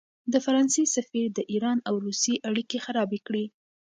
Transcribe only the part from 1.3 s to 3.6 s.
د ایران او روسیې اړیکې خرابې کړې.